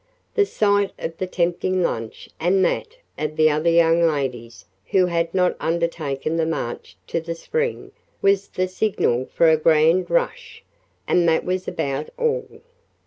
The 0.33 0.47
sight 0.47 0.93
of 0.97 1.15
the 1.19 1.27
tempting 1.27 1.83
lunch 1.83 2.27
and 2.39 2.65
that 2.65 2.97
of 3.19 3.35
the 3.35 3.51
other 3.51 3.69
young 3.69 4.01
ladies 4.01 4.65
who 4.87 5.05
had 5.05 5.31
not 5.31 5.55
undertaken 5.59 6.37
the 6.37 6.45
march 6.47 6.97
to 7.05 7.21
the 7.21 7.35
spring, 7.35 7.91
was 8.19 8.47
the 8.47 8.67
signal 8.67 9.27
for 9.31 9.47
a 9.51 9.57
"grand 9.57 10.09
rush" 10.09 10.63
and 11.07 11.29
that 11.29 11.45
was 11.45 11.67
about 11.67 12.09
all. 12.17 12.61